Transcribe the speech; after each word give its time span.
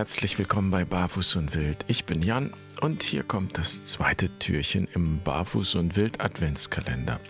herzlich 0.00 0.38
willkommen 0.38 0.70
bei 0.70 0.86
Barfuß 0.86 1.36
und 1.36 1.54
Wild. 1.54 1.84
Ich 1.86 2.06
bin 2.06 2.22
Jan 2.22 2.54
und 2.80 3.02
hier 3.02 3.22
kommt 3.22 3.58
das 3.58 3.84
zweite 3.84 4.30
Türchen 4.38 4.88
im 4.94 5.20
Barfuß 5.22 5.74
und 5.74 5.94
Wild 5.94 6.22
Adventskalender. 6.22 7.20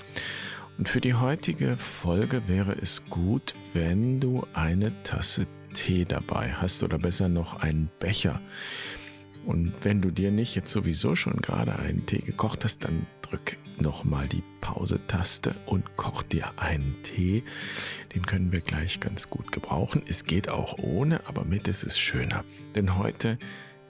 Und 0.79 0.89
für 0.89 1.01
die 1.01 1.15
heutige 1.15 1.77
Folge 1.77 2.47
wäre 2.47 2.77
es 2.81 3.05
gut, 3.07 3.57
wenn 3.73 4.21
du 4.21 4.47
eine 4.53 4.93
Tasse 5.03 5.49
Tee 5.75 6.05
dabei 6.05 6.53
hast 6.53 6.85
oder 6.85 6.99
besser 6.99 7.29
noch 7.29 7.59
einen 7.59 7.91
Becher. 7.99 8.41
Und 9.47 9.73
wenn 9.83 10.01
du 10.01 10.11
dir 10.11 10.31
nicht 10.31 10.55
jetzt 10.55 10.71
sowieso 10.71 11.17
schon 11.17 11.37
gerade 11.37 11.77
einen 11.77 12.07
Tee 12.07 12.19
gekocht 12.19 12.65
hast, 12.65 12.85
dann 12.85 13.07
drück 13.23 13.57
nochmal 13.79 14.29
die 14.29 14.43
Pause-Taste 14.61 15.55
und 15.67 15.97
koch 15.97 16.23
dir 16.23 16.53
einen 16.57 16.97
Tee. 17.03 17.43
Den 18.15 18.27
können 18.27 18.53
wir 18.53 18.61
gleich 18.61 19.01
ganz 19.01 19.31
gut 19.31 19.53
gebrauchen. 19.53 20.03
Es 20.07 20.25
geht 20.25 20.49
auch 20.49 20.79
ohne, 20.79 21.27
aber 21.27 21.45
mit 21.45 21.69
ist 21.69 21.85
es 21.85 21.99
schöner. 21.99 22.45
Denn 22.75 22.97
heute 22.99 23.39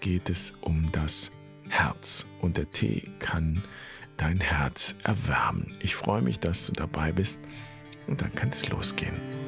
geht 0.01 0.31
es 0.31 0.55
um 0.61 0.91
das 0.93 1.33
Herz 1.69 2.27
und 2.41 2.57
der 2.57 2.71
Tee 2.71 3.03
kann 3.19 3.63
dein 4.17 4.41
Herz 4.41 4.97
erwärmen. 5.03 5.77
Ich 5.81 5.95
freue 5.95 6.23
mich, 6.23 6.39
dass 6.41 6.67
du 6.67 6.73
dabei 6.73 7.13
bist 7.13 7.41
und 8.07 8.21
dann 8.21 8.35
kann 8.35 8.51
es 8.51 8.69
losgehen. 8.69 9.40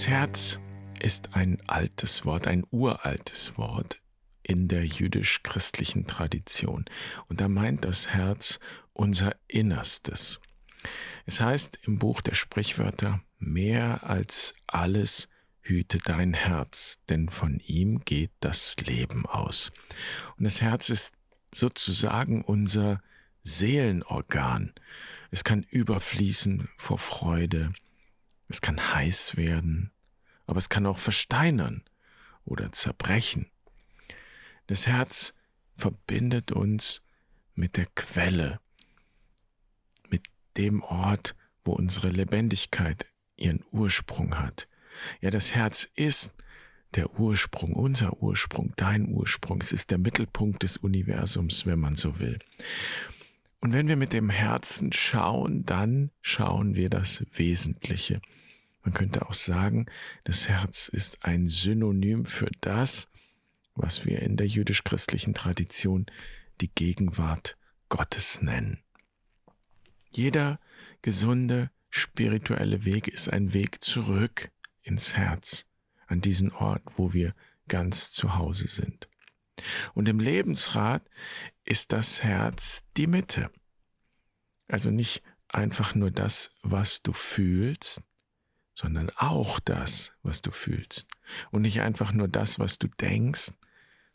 Das 0.00 0.08
Herz 0.08 0.58
ist 0.98 1.36
ein 1.36 1.60
altes 1.66 2.24
Wort, 2.24 2.46
ein 2.46 2.64
uraltes 2.70 3.58
Wort 3.58 4.00
in 4.42 4.66
der 4.66 4.86
jüdisch-christlichen 4.86 6.06
Tradition. 6.06 6.86
Und 7.28 7.42
da 7.42 7.48
meint 7.48 7.84
das 7.84 8.08
Herz 8.08 8.60
unser 8.94 9.36
Innerstes. 9.46 10.40
Es 11.26 11.42
heißt 11.42 11.80
im 11.86 11.98
Buch 11.98 12.22
der 12.22 12.32
Sprichwörter, 12.32 13.20
mehr 13.38 14.02
als 14.02 14.54
alles 14.66 15.28
hüte 15.60 15.98
dein 15.98 16.32
Herz, 16.32 17.00
denn 17.10 17.28
von 17.28 17.60
ihm 17.66 18.00
geht 18.02 18.32
das 18.40 18.76
Leben 18.78 19.26
aus. 19.26 19.70
Und 20.38 20.44
das 20.44 20.62
Herz 20.62 20.88
ist 20.88 21.12
sozusagen 21.54 22.42
unser 22.42 23.02
Seelenorgan. 23.42 24.72
Es 25.30 25.44
kann 25.44 25.62
überfließen 25.62 26.70
vor 26.78 26.96
Freude, 26.96 27.74
es 28.50 28.60
kann 28.60 28.94
heiß 28.94 29.36
werden, 29.36 29.92
aber 30.46 30.58
es 30.58 30.68
kann 30.68 30.86
auch 30.86 30.98
versteinern 30.98 31.84
oder 32.44 32.72
zerbrechen. 32.72 33.50
Das 34.66 34.86
Herz 34.86 35.34
verbindet 35.76 36.52
uns 36.52 37.02
mit 37.54 37.76
der 37.76 37.86
Quelle, 37.86 38.60
mit 40.08 40.26
dem 40.56 40.82
Ort, 40.82 41.36
wo 41.64 41.72
unsere 41.72 42.08
Lebendigkeit 42.08 43.12
ihren 43.36 43.64
Ursprung 43.70 44.38
hat. 44.38 44.68
Ja, 45.20 45.30
das 45.30 45.54
Herz 45.54 45.88
ist 45.94 46.34
der 46.94 47.20
Ursprung, 47.20 47.72
unser 47.74 48.20
Ursprung, 48.20 48.72
dein 48.76 49.08
Ursprung. 49.08 49.60
Es 49.60 49.72
ist 49.72 49.92
der 49.92 49.98
Mittelpunkt 49.98 50.64
des 50.64 50.76
Universums, 50.76 51.66
wenn 51.66 51.78
man 51.78 51.94
so 51.94 52.18
will. 52.18 52.40
Und 53.60 53.74
wenn 53.74 53.88
wir 53.88 53.96
mit 53.96 54.12
dem 54.12 54.30
Herzen 54.30 54.92
schauen, 54.92 55.64
dann 55.64 56.10
schauen 56.22 56.74
wir 56.74 56.88
das 56.88 57.24
Wesentliche. 57.32 58.20
Man 58.82 58.94
könnte 58.94 59.26
auch 59.26 59.34
sagen, 59.34 59.86
das 60.24 60.48
Herz 60.48 60.88
ist 60.88 61.24
ein 61.24 61.46
Synonym 61.46 62.24
für 62.24 62.50
das, 62.62 63.08
was 63.74 64.06
wir 64.06 64.20
in 64.22 64.36
der 64.36 64.46
jüdisch-christlichen 64.46 65.34
Tradition 65.34 66.06
die 66.62 66.70
Gegenwart 66.74 67.58
Gottes 67.90 68.40
nennen. 68.40 68.82
Jeder 70.10 70.58
gesunde 71.02 71.70
spirituelle 71.90 72.84
Weg 72.84 73.08
ist 73.08 73.30
ein 73.30 73.52
Weg 73.52 73.84
zurück 73.84 74.50
ins 74.82 75.16
Herz, 75.16 75.66
an 76.06 76.20
diesen 76.20 76.50
Ort, 76.52 76.82
wo 76.96 77.12
wir 77.12 77.34
ganz 77.68 78.10
zu 78.12 78.36
Hause 78.36 78.68
sind. 78.68 79.08
Und 79.94 80.08
im 80.08 80.18
Lebensrat 80.18 81.02
ist 81.70 81.92
das 81.92 82.24
Herz 82.24 82.82
die 82.96 83.06
Mitte. 83.06 83.48
Also 84.66 84.90
nicht 84.90 85.22
einfach 85.46 85.94
nur 85.94 86.10
das, 86.10 86.58
was 86.64 87.00
du 87.00 87.12
fühlst, 87.12 88.02
sondern 88.74 89.08
auch 89.10 89.60
das, 89.60 90.12
was 90.24 90.42
du 90.42 90.50
fühlst. 90.50 91.06
Und 91.52 91.62
nicht 91.62 91.80
einfach 91.80 92.12
nur 92.12 92.26
das, 92.26 92.58
was 92.58 92.80
du 92.80 92.88
denkst, 92.88 93.52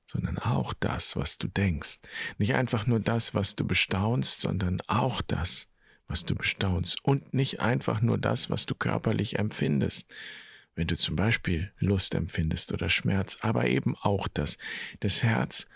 sondern 0.06 0.38
auch 0.38 0.74
das, 0.74 1.16
was 1.16 1.38
du 1.38 1.48
denkst. 1.48 2.00
Nicht 2.38 2.56
einfach 2.56 2.88
nur 2.88 3.00
das, 3.00 3.34
was 3.34 3.56
du 3.56 3.66
bestaunst, 3.66 4.42
sondern 4.42 4.82
auch 4.88 5.22
das, 5.22 5.70
was 6.08 6.26
du 6.26 6.36
bestaunst. 6.36 7.06
Und 7.06 7.34
nicht 7.34 7.62
einfach 7.62 8.02
nur 8.02 8.18
das, 8.18 8.50
was 8.50 8.66
du 8.66 8.76
körperlich 8.76 9.40
empfindest, 9.40 10.14
wenn 10.76 10.88
du 10.88 10.98
zum 10.98 11.16
Beispiel 11.16 11.72
Lust 11.78 12.16
empfindest 12.16 12.74
oder 12.74 12.90
Schmerz, 12.90 13.38
aber 13.40 13.68
eben 13.68 13.96
auch 13.96 14.28
das. 14.28 14.58
Das 15.00 15.24
Herz 15.24 15.68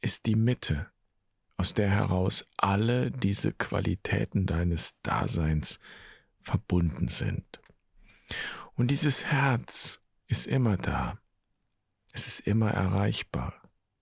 ist 0.00 0.26
die 0.26 0.36
Mitte, 0.36 0.88
aus 1.56 1.74
der 1.74 1.88
heraus 1.88 2.46
alle 2.56 3.10
diese 3.10 3.52
Qualitäten 3.52 4.46
deines 4.46 5.00
Daseins 5.02 5.80
verbunden 6.40 7.08
sind. 7.08 7.60
Und 8.74 8.90
dieses 8.90 9.26
Herz 9.26 10.00
ist 10.26 10.46
immer 10.46 10.76
da. 10.76 11.18
Es 12.12 12.26
ist 12.26 12.40
immer 12.40 12.70
erreichbar 12.70 13.54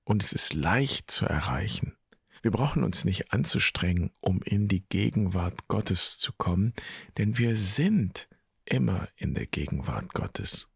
und 0.05 0.23
es 0.23 0.33
ist 0.33 0.55
leicht 0.55 1.11
zu 1.11 1.27
erreichen. 1.27 1.97
Wir 2.43 2.51
brauchen 2.51 2.85
uns 2.85 3.05
nicht 3.05 3.33
anzustrengen, 3.33 4.11
um 4.21 4.43
in 4.43 4.69
die 4.69 4.87
Gegenwart 4.87 5.67
Gottes 5.69 6.19
zu 6.19 6.33
kommen, 6.33 6.75
denn 7.17 7.39
wir 7.39 7.57
sind 7.57 8.29
immer 8.67 9.09
in 9.17 9.35
der 9.35 9.47
Gegenwart 9.47 10.13
Gottes. 10.13 10.69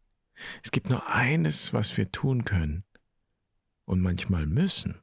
Es 0.63 0.71
gibt 0.71 0.89
nur 0.89 1.07
eines, 1.07 1.73
was 1.73 1.95
wir 1.97 2.11
tun 2.11 2.43
können 2.43 2.85
und 3.85 4.01
manchmal 4.01 4.45
müssen, 4.45 5.01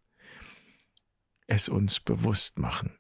es 1.47 1.69
uns 1.69 2.01
bewusst 2.01 2.59
machen. 2.59 2.99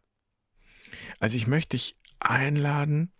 Also 1.19 1.37
ich 1.37 1.47
möchte 1.47 1.77
dich 1.77 1.97
einladen, 2.19 3.12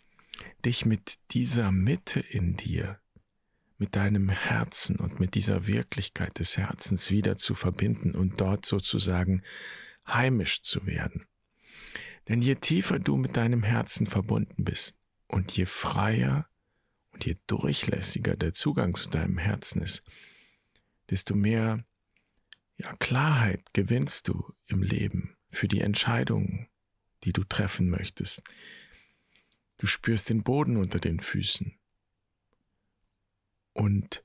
dich 0.65 0.85
mit 0.85 1.19
dieser 1.33 1.73
Mitte 1.73 2.21
in 2.21 2.57
dir, 2.57 3.01
mit 3.79 3.97
deinem 3.97 4.29
Herzen 4.29 4.97
und 4.97 5.21
mit 5.21 5.35
dieser 5.35 5.67
Wirklichkeit 5.67 6.39
des 6.39 6.57
Herzens 6.57 7.11
wieder 7.11 7.37
zu 7.37 7.55
verbinden 7.55 8.15
und 8.15 8.41
dort 8.41 8.65
sozusagen 8.65 9.43
heimisch 10.07 10.63
zu 10.63 10.87
werden. 10.87 11.27
Denn 12.29 12.43
je 12.43 12.57
tiefer 12.57 12.99
du 12.99 13.17
mit 13.17 13.37
deinem 13.37 13.63
Herzen 13.63 14.07
verbunden 14.07 14.65
bist 14.65 14.97
und 15.29 15.57
je 15.57 15.67
freier 15.67 16.49
und 17.13 17.25
je 17.25 17.37
durchlässiger 17.47 18.37
der 18.37 18.53
Zugang 18.53 18.95
zu 18.95 19.09
deinem 19.09 19.39
Herzen 19.39 19.83
ist, 19.83 20.03
desto 21.11 21.35
mehr 21.35 21.85
ja, 22.77 22.95
Klarheit 22.97 23.73
gewinnst 23.73 24.29
du 24.29 24.53
im 24.67 24.83
Leben 24.83 25.37
für 25.49 25.69
die 25.69 25.81
Entscheidungen, 25.81 26.69
die 27.25 27.33
du 27.33 27.45
treffen 27.45 27.89
möchtest, 27.91 28.43
Du 29.79 29.87
spürst 29.87 30.31
den 30.31 30.43
Boden 30.43 30.77
unter 30.77 30.99
den 30.99 31.21
Füßen. 31.21 31.75
Und 33.73 34.25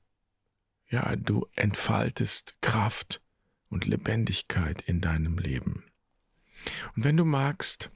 ja, 0.87 1.15
du 1.15 1.45
entfaltest 1.55 2.61
Kraft 2.61 3.21
und 3.69 3.85
Lebendigkeit 3.85 4.81
in 4.81 5.01
deinem 5.01 5.37
Leben. 5.37 5.83
Und 6.95 7.03
wenn 7.03 7.17
du 7.17 7.25
magst, 7.25 7.91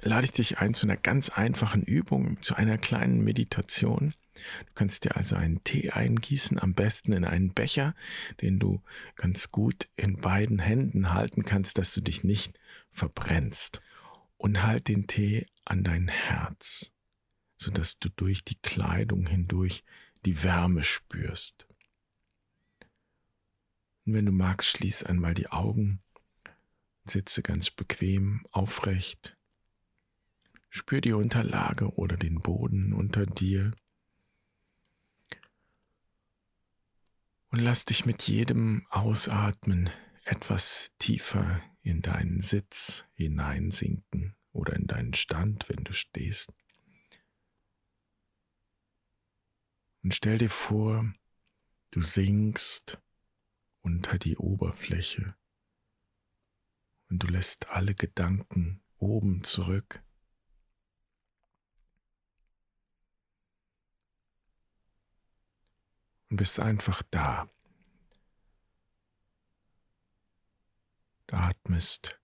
lade 0.00 0.24
ich 0.24 0.32
dich 0.32 0.58
ein 0.58 0.72
zu 0.72 0.86
einer 0.86 0.96
ganz 0.96 1.28
einfachen 1.28 1.82
Übung, 1.82 2.40
zu 2.40 2.54
einer 2.54 2.78
kleinen 2.78 3.22
Meditation. 3.22 4.14
Du 4.34 4.72
kannst 4.74 5.04
dir 5.04 5.16
also 5.16 5.36
einen 5.36 5.62
Tee 5.64 5.90
eingießen, 5.90 6.58
am 6.58 6.74
besten 6.74 7.12
in 7.12 7.24
einen 7.24 7.52
Becher, 7.52 7.94
den 8.40 8.58
du 8.58 8.82
ganz 9.16 9.50
gut 9.50 9.88
in 9.96 10.16
beiden 10.16 10.58
Händen 10.58 11.12
halten 11.12 11.44
kannst, 11.44 11.78
dass 11.78 11.94
du 11.94 12.00
dich 12.00 12.24
nicht 12.24 12.58
verbrennst. 12.92 13.80
Und 14.36 14.62
halt 14.62 14.88
den 14.88 15.06
Tee 15.06 15.46
an 15.66 15.84
dein 15.84 16.08
Herz, 16.08 16.92
so 17.56 17.70
dass 17.70 17.98
du 17.98 18.08
durch 18.08 18.42
die 18.42 18.58
Kleidung 18.62 19.26
hindurch 19.26 19.84
die 20.24 20.42
Wärme 20.42 20.82
spürst. 20.82 21.66
Und 24.06 24.14
wenn 24.14 24.26
du 24.26 24.32
magst, 24.32 24.68
schließ 24.70 25.04
einmal 25.04 25.34
die 25.34 25.48
Augen, 25.48 26.00
sitze 27.04 27.42
ganz 27.42 27.70
bequem 27.70 28.46
aufrecht, 28.50 29.36
spür 30.70 31.00
die 31.00 31.12
Unterlage 31.12 31.94
oder 31.94 32.16
den 32.16 32.40
Boden 32.40 32.92
unter 32.92 33.26
dir 33.26 33.72
und 37.50 37.58
lass 37.58 37.84
dich 37.84 38.06
mit 38.06 38.22
jedem 38.22 38.86
Ausatmen 38.90 39.90
etwas 40.24 40.92
tiefer 40.98 41.60
in 41.82 42.02
deinen 42.02 42.42
Sitz 42.42 43.04
hineinsinken 43.14 44.36
oder 44.52 44.74
in 44.74 44.86
deinen 44.86 45.14
Stand, 45.14 45.68
wenn 45.68 45.84
du 45.84 45.92
stehst. 45.92 46.52
Und 50.02 50.14
stell 50.14 50.38
dir 50.38 50.50
vor, 50.50 51.12
du 51.90 52.02
sinkst 52.02 53.00
unter 53.82 54.18
die 54.18 54.36
Oberfläche 54.36 55.34
und 57.08 57.22
du 57.22 57.26
lässt 57.26 57.70
alle 57.70 57.94
Gedanken 57.94 58.82
oben 58.96 59.42
zurück. 59.42 60.02
Und 66.30 66.36
bist 66.36 66.60
einfach 66.60 67.02
da. 67.10 67.46
Du 71.26 71.36
atmest. 71.36 72.18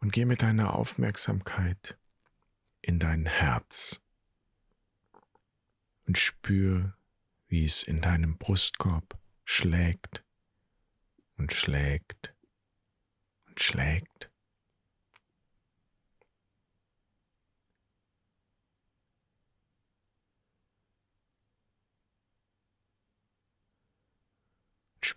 Und 0.00 0.12
geh 0.12 0.24
mit 0.24 0.42
deiner 0.42 0.74
Aufmerksamkeit 0.74 1.98
in 2.80 2.98
dein 2.98 3.26
Herz 3.26 4.00
und 6.06 6.18
spür, 6.18 6.96
wie 7.48 7.64
es 7.64 7.82
in 7.82 8.00
deinem 8.00 8.38
Brustkorb 8.38 9.18
schlägt 9.44 10.24
und 11.36 11.52
schlägt 11.52 12.34
und 13.46 13.60
schlägt. 13.60 14.29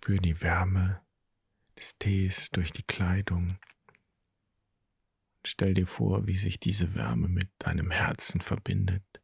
Spür 0.03 0.19
die 0.19 0.41
Wärme 0.41 1.01
des 1.77 1.97
Tees 1.97 2.51
durch 2.51 2.73
die 2.73 2.83
Kleidung. 2.83 3.57
Stell 5.45 5.73
dir 5.73 5.87
vor, 5.87 6.27
wie 6.27 6.35
sich 6.35 6.59
diese 6.59 6.93
Wärme 6.93 7.29
mit 7.29 7.49
deinem 7.59 7.89
Herzen 7.89 8.41
verbindet. 8.41 9.21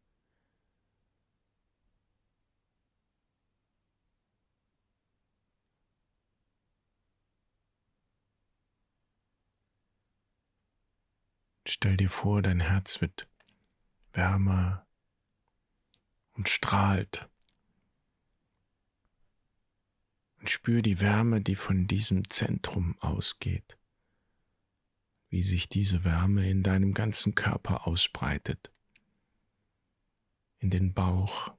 Stell 11.67 11.97
dir 11.97 12.09
vor, 12.09 12.41
dein 12.41 12.61
Herz 12.61 13.01
wird 13.01 13.27
wärmer 14.13 14.87
und 16.35 16.47
strahlt. 16.47 17.28
Und 20.39 20.49
spür 20.49 20.81
die 20.81 21.01
Wärme, 21.01 21.41
die 21.41 21.55
von 21.55 21.85
diesem 21.87 22.29
Zentrum 22.29 22.97
ausgeht, 22.99 23.77
wie 25.29 25.43
sich 25.43 25.67
diese 25.67 26.03
Wärme 26.03 26.49
in 26.49 26.63
deinem 26.63 26.93
ganzen 26.93 27.35
Körper 27.35 27.85
ausbreitet, 27.85 28.71
in 30.59 30.69
den 30.69 30.93
Bauch. 30.93 31.53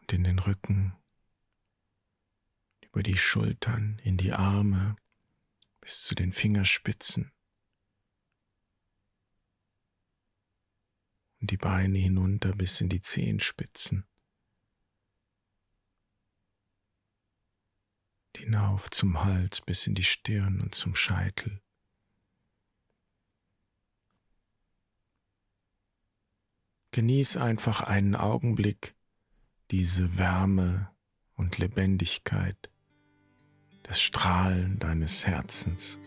Und 0.00 0.12
in 0.12 0.24
den 0.24 0.38
Rücken, 0.38 0.94
über 2.82 3.02
die 3.02 3.16
Schultern, 3.16 4.00
in 4.04 4.16
die 4.16 4.32
Arme, 4.32 4.96
bis 5.80 6.02
zu 6.02 6.14
den 6.14 6.32
Fingerspitzen. 6.32 7.32
Und 11.40 11.50
die 11.50 11.56
Beine 11.56 11.98
hinunter 11.98 12.54
bis 12.54 12.80
in 12.80 12.88
die 12.88 13.00
Zehenspitzen, 13.00 14.06
hinauf 18.38 18.90
zum 18.90 19.24
Hals 19.24 19.60
bis 19.60 19.86
in 19.86 19.94
die 19.94 20.04
Stirn 20.04 20.60
und 20.60 20.74
zum 20.74 20.94
Scheitel. 20.94 21.60
Genieß 26.92 27.36
einfach 27.36 27.82
einen 27.82 28.16
Augenblick 28.16 28.94
diese 29.70 30.18
Wärme 30.18 30.90
und 31.34 31.58
Lebendigkeit 31.58 32.70
das 33.82 34.00
Strahlen 34.00 34.78
deines 34.78 35.26
Herzens. 35.26 35.98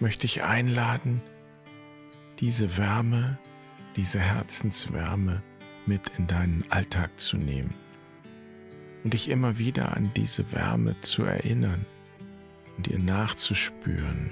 Möchte 0.00 0.24
ich 0.24 0.42
einladen, 0.42 1.20
diese 2.38 2.78
Wärme, 2.78 3.38
diese 3.96 4.18
Herzenswärme 4.18 5.42
mit 5.86 6.10
in 6.16 6.26
deinen 6.26 6.64
Alltag 6.70 7.20
zu 7.20 7.36
nehmen 7.36 7.74
und 9.04 9.12
dich 9.12 9.28
immer 9.28 9.58
wieder 9.58 9.96
an 9.96 10.10
diese 10.16 10.52
Wärme 10.52 10.98
zu 11.00 11.24
erinnern 11.24 11.84
und 12.76 12.88
ihr 12.88 12.98
nachzuspüren, 12.98 14.30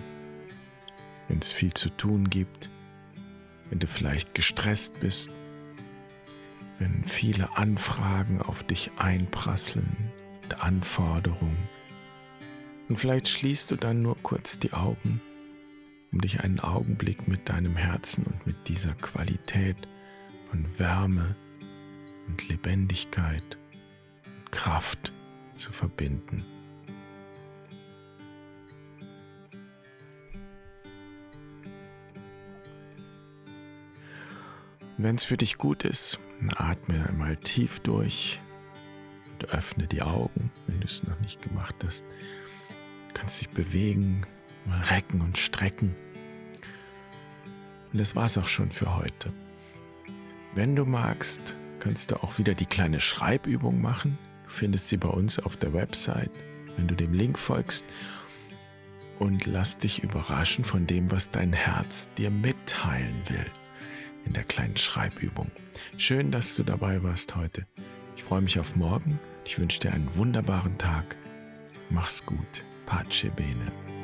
wenn 1.28 1.38
es 1.38 1.52
viel 1.52 1.74
zu 1.74 1.90
tun 1.90 2.30
gibt, 2.30 2.70
wenn 3.68 3.78
du 3.78 3.86
vielleicht 3.86 4.34
gestresst 4.34 4.98
bist, 5.00 5.30
wenn 6.78 7.04
viele 7.04 7.56
Anfragen 7.56 8.40
auf 8.40 8.62
dich 8.62 8.92
einprasseln 8.96 10.12
und 10.44 10.62
Anforderungen. 10.62 11.68
Und 12.88 12.96
vielleicht 12.96 13.28
schließt 13.28 13.70
du 13.70 13.76
dann 13.76 14.00
nur 14.00 14.16
kurz 14.22 14.58
die 14.58 14.72
Augen 14.72 15.20
um 16.12 16.20
dich 16.20 16.40
einen 16.40 16.60
Augenblick 16.60 17.28
mit 17.28 17.48
deinem 17.48 17.76
Herzen 17.76 18.24
und 18.24 18.46
mit 18.46 18.68
dieser 18.68 18.94
Qualität 18.94 19.76
von 20.50 20.66
Wärme 20.78 21.36
und 22.26 22.48
Lebendigkeit 22.48 23.58
und 24.26 24.52
Kraft 24.52 25.12
zu 25.54 25.72
verbinden. 25.72 26.44
Wenn 35.00 35.14
es 35.14 35.24
für 35.24 35.36
dich 35.36 35.58
gut 35.58 35.84
ist, 35.84 36.18
atme 36.56 37.06
einmal 37.08 37.36
tief 37.36 37.78
durch 37.80 38.40
und 39.32 39.50
öffne 39.50 39.86
die 39.86 40.02
Augen, 40.02 40.50
wenn 40.66 40.80
du 40.80 40.86
es 40.86 41.04
noch 41.04 41.18
nicht 41.20 41.40
gemacht 41.40 41.76
hast. 41.84 42.04
Du 43.08 43.14
kannst 43.14 43.40
dich 43.40 43.48
bewegen, 43.48 44.26
recken 44.90 45.20
und 45.20 45.38
strecken. 45.38 45.94
Und 47.92 48.00
das 48.00 48.14
war's 48.16 48.38
auch 48.38 48.48
schon 48.48 48.70
für 48.70 48.96
heute. 48.96 49.32
Wenn 50.54 50.76
du 50.76 50.84
magst, 50.84 51.54
kannst 51.80 52.10
du 52.10 52.22
auch 52.22 52.38
wieder 52.38 52.54
die 52.54 52.66
kleine 52.66 53.00
Schreibübung 53.00 53.80
machen. 53.80 54.18
Du 54.44 54.50
findest 54.50 54.88
sie 54.88 54.96
bei 54.96 55.08
uns 55.08 55.38
auf 55.38 55.56
der 55.56 55.72
Website, 55.72 56.30
wenn 56.76 56.88
du 56.88 56.94
dem 56.94 57.12
Link 57.12 57.38
folgst. 57.38 57.84
Und 59.18 59.46
lass 59.46 59.78
dich 59.78 60.02
überraschen 60.02 60.64
von 60.64 60.86
dem, 60.86 61.10
was 61.10 61.30
dein 61.30 61.52
Herz 61.52 62.08
dir 62.16 62.30
mitteilen 62.30 63.20
will 63.28 63.46
in 64.24 64.32
der 64.32 64.44
kleinen 64.44 64.76
Schreibübung. 64.76 65.50
Schön, 65.96 66.30
dass 66.30 66.54
du 66.54 66.62
dabei 66.62 67.02
warst 67.02 67.34
heute. 67.34 67.66
Ich 68.16 68.22
freue 68.22 68.42
mich 68.42 68.60
auf 68.60 68.76
morgen. 68.76 69.18
Ich 69.44 69.58
wünsche 69.58 69.80
dir 69.80 69.92
einen 69.92 70.14
wunderbaren 70.14 70.76
Tag. 70.78 71.16
Mach's 71.90 72.24
gut. 72.24 72.64
Pace 72.86 73.30
bene. 73.34 73.97